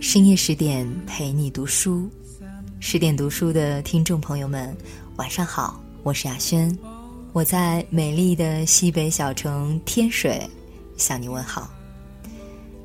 [0.00, 2.08] 深夜十点陪你读书，
[2.80, 4.74] 十点读书的听众朋友们，
[5.16, 6.74] 晚上好，我是雅轩，
[7.34, 10.40] 我在美丽的西北小城天水
[10.96, 11.70] 向你问好。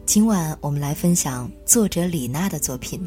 [0.05, 3.00] 今晚我们来分享作者李娜的作品《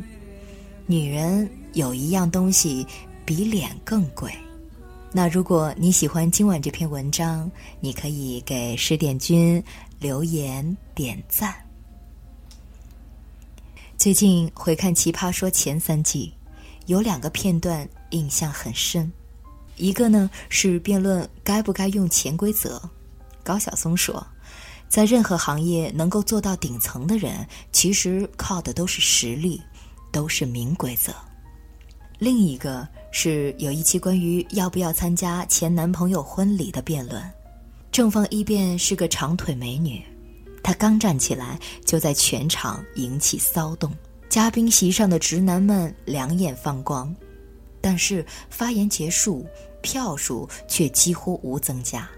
[0.86, 2.86] 女人有一样东西
[3.24, 4.30] 比脸更贵》。
[5.12, 7.50] 那如果你喜欢今晚这篇文章，
[7.80, 9.62] 你可以给十点君
[9.98, 11.54] 留言点赞。
[13.96, 16.32] 最近回看《奇葩说》前三季，
[16.86, 19.10] 有两个片段印象很深。
[19.76, 22.80] 一个呢是辩论该不该用潜规则，
[23.42, 24.24] 高晓松说，
[24.88, 29.60] 在任何行业能够做到顶层的人，其实靠的都是实力，
[30.12, 31.12] 都是明规则。
[32.18, 37.22] 另一个是有一期关于要不要参加前男朋友婚礼的辩论，
[37.90, 40.02] 正方一辩是个长腿美女，
[40.62, 43.92] 她刚站起来就在全场引起骚动，
[44.28, 47.14] 嘉宾席上的直男们两眼放光。
[47.80, 49.44] 但是发言结束，
[49.82, 52.08] 票数却几乎无增加。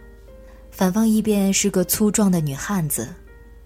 [0.71, 3.13] 反方一辩是个粗壮的女汉子，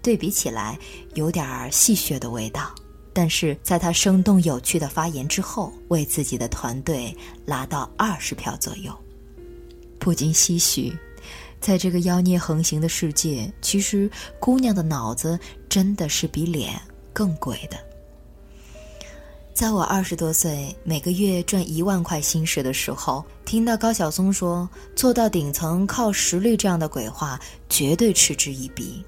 [0.01, 0.79] 对比起来
[1.13, 2.73] 有点儿戏谑的味道。
[3.13, 8.93] 但是在他生动有趣的发言之后，为自己的团队拉到二十票左右，
[9.99, 10.97] 不禁唏嘘，
[11.59, 17.77] 在这个妖孽横行的世界，其实姑娘的脑子真的是比脸更贵的。
[19.53, 29.05] 在我二十多岁，每个月赚一万块薪水的时候，听到高晓松说“做到顶层靠实力”这样的鬼话，绝对嗤之以鼻。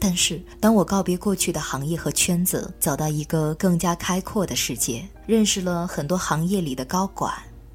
[0.00, 7.32] 但是，当我告别过去的行业和圈子，走到一个更加开阔的世界，认识了很多行业里的高管，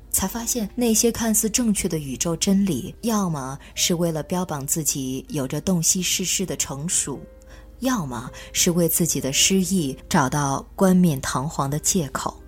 [0.09, 7.19] 才发现那些看似正确的宇宙真理，要么是为了标榜自己有着洞悉世事的成熟。
[7.79, 12.41] 要么是为自己的失意找到冠冕堂皇的借口。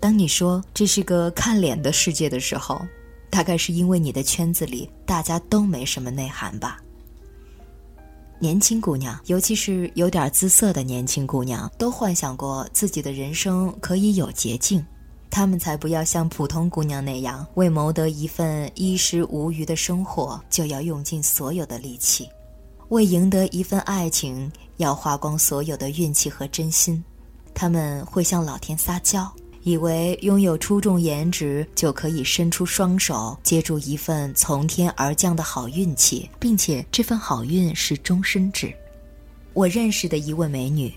[0.00, 2.80] 当你说这是个看脸的世界的时候，
[3.28, 6.78] 大概是因为你的圈子里大家都没什么内涵吧。
[8.42, 14.82] 年轻姑娘，尤其是有点姿色的年轻姑娘，都幻想过自己的人生可以有捷径，
[15.30, 22.26] 她们才不要像普通姑娘那样，为谋得一份衣食无余的生活，就要用尽所有的力气。
[22.88, 27.04] 为赢得一份爱情，要花光所有的运气和真心，
[27.52, 29.30] 他们会向老天撒娇，
[29.62, 38.72] 以为拥有出众颜值就可以伸出双手接住一份从天而降的好运气，并且这份好运是终身制。
[39.52, 40.92] 我认识的一位美女，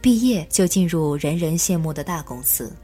[0.00, 2.74] 毕业就进入人人羡慕的大公司，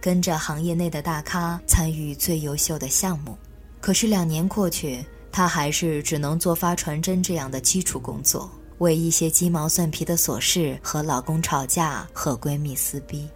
[0.00, 3.36] 跟着行业内的大咖参与最优秀的项目，
[3.80, 5.04] 可是两年过去。
[5.32, 13.28] 她还是只能做发传真这样的基础工作，为一些鸡毛蒜皮的琐事和老公吵架，和闺蜜撕逼。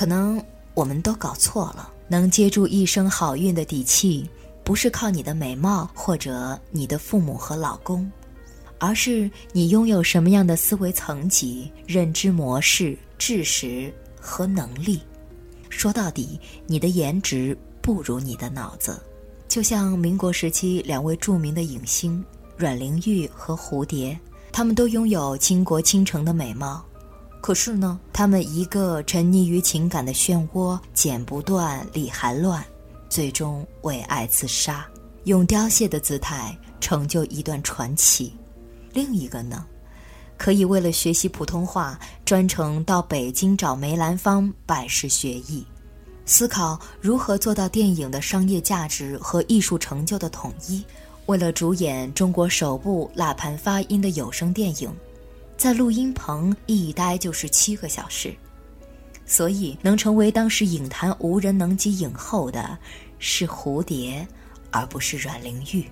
[0.00, 4.26] 可能我们都搞错了，能接住一生好运的底气，
[4.64, 8.10] 不是靠你的美貌或者你的父母和老公，
[8.78, 15.02] 而是你拥有什么样的思维层级、认知模式、知识和能力。
[15.68, 18.98] 说到底，你的颜值不如你的脑子。
[19.48, 22.24] 就像民国时期两位著名的影星
[22.56, 24.18] 阮玲玉和蝴蝶，
[24.50, 26.82] 他们都拥有倾国倾城的美貌，
[27.40, 32.62] 可是呢，他们一个沉溺于情感的漩涡，剪不断，理还乱，
[33.08, 34.86] 最终为爱自杀，
[35.24, 38.32] 用凋谢的姿态成就一段传奇；
[38.92, 39.64] 另一个呢，
[40.36, 45.66] 可以为了学习普通话，专程到北京找梅兰芳拜师学艺。
[46.26, 50.84] 思考如何做到电影的商业价值和艺术成就的统一。
[51.26, 54.94] 为了主演中国首部拉盘发音的有声电影，
[55.60, 58.34] 在录音棚一待就是七个小时。
[59.26, 62.78] 所以，能成为当时影坛无人能及影后的，
[63.18, 64.26] 是蝴蝶，
[64.70, 65.84] 而不是阮玲玉。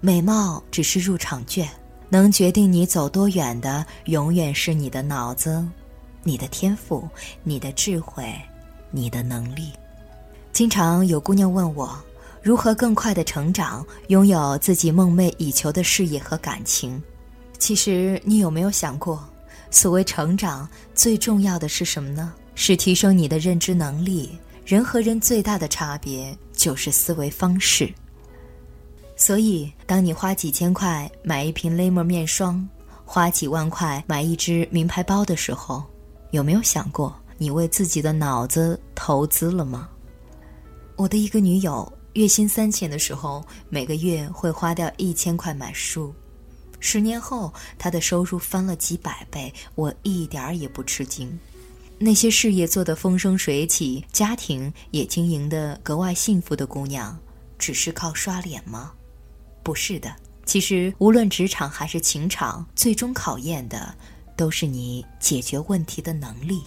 [0.00, 1.68] 美貌只是入场券，
[2.08, 5.62] 能决定你走多远的，永远是你的脑子、
[6.22, 7.06] 你的天赋、
[7.42, 8.34] 你的智慧。
[8.90, 9.72] 你的能力，
[10.54, 12.02] 经常有姑娘问我，
[12.42, 17.02] 如何更快的成长，拥有自己梦寐以求的事业和感情。
[17.62, 19.24] 其实，你有没有想过，
[19.70, 22.34] 所谓成长，最重要的是什么呢？
[22.56, 24.36] 是提升你的认知能力。
[24.66, 27.88] 人和人最大的差别就是思维方式。
[29.14, 32.68] 所以，当你花几千块买一瓶 l 莫面霜，
[33.04, 35.84] 花几万块买一只名牌包的时候，
[36.32, 37.14] 有没有想过？
[37.38, 39.88] 你为自己的脑子投资了吗？
[40.96, 46.12] 我的一个女友，月薪三千的时候，每个月会花掉一千块买书。
[46.82, 51.38] 十年后，他的收入翻了几百倍，我一点儿也不吃惊。
[51.96, 57.16] 那些事业做得风生水起，家庭也经营得格外幸福的姑娘，
[57.56, 58.92] 只是靠刷脸吗？
[59.62, 60.12] 不是的。
[60.44, 63.94] 其实，无论职场还是情场，最终考验的
[64.36, 66.64] 都是你解决问题的能力。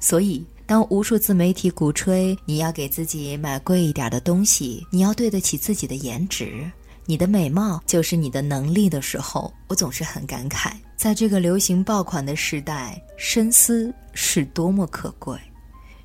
[0.00, 6.68] 所以，当无数自媒体鼓吹你要给自己买贵一点的东西，你要对得起自己的颜值，
[7.04, 15.36] 你的美貌就是你的能力的时候，我总是很感慨，在这个流行爆款的时代，深思是多么可贵。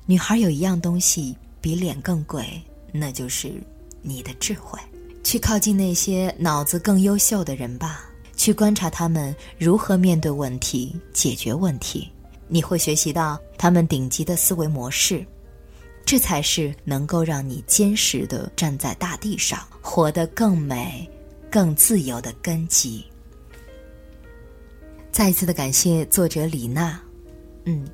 [0.06, 2.60] 女孩有一样东西比脸更贵，
[2.92, 3.52] 那就是
[4.02, 4.78] 你的智慧。
[5.22, 8.00] 去靠近那些脑子更优秀的人吧，
[8.34, 12.10] 去观察他们如何面对问题、解决问题，
[12.46, 15.26] 你会学习到他们顶级的思维模式，
[16.08, 21.06] 这才是能够让你坚实的站在大地上，活得更美、
[21.50, 23.04] 更自由的根基。
[25.12, 26.98] 再一次的感谢作者李娜，
[27.66, 27.86] 嗯。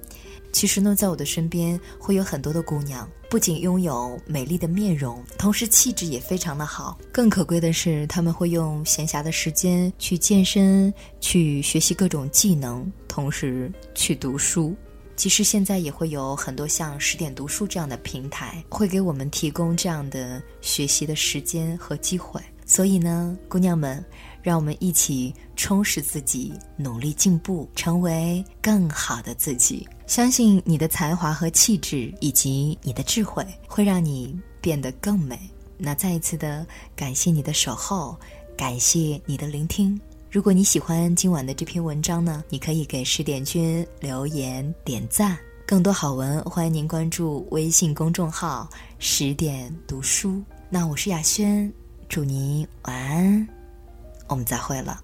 [0.53, 6.97] 其实呢，在我的身边会有很多的姑娘，不仅拥有美丽的面容，同时气质也非常的好。
[7.11, 14.73] 更可贵的是，她们会用闲暇的时间去健身，去学习各种技能，同时去读书。
[15.17, 22.41] 其实现在也会有很多像十点读书这样的平台，会给我们提供这样的学习的时间和机会。
[22.67, 24.03] 所以呢，姑娘们，
[24.43, 29.87] 让我们一起充实自己，努力进步，成为更好的自己。
[30.07, 35.39] 相信你的才华和气质，以及你的智慧，会让你变得更美。
[35.77, 36.67] 那再一次的
[36.97, 38.19] 感谢你的守候，
[38.57, 40.01] 感谢你的聆听。
[40.35, 45.39] 如果你喜欢今晚的这篇文章呢，你可以给十点君留言点赞。
[45.65, 50.43] 更多好文，欢迎您关注微信公众号“十点读书”。
[50.69, 51.73] 那我是亚轩。
[52.09, 53.49] 祝您晚安，
[54.27, 55.01] 我们再会了。